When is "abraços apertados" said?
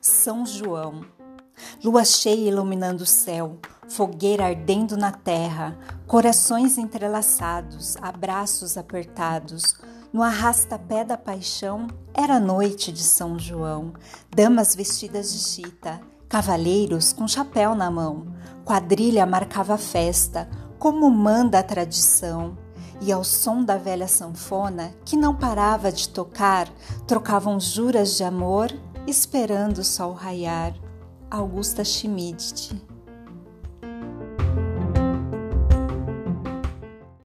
7.98-9.74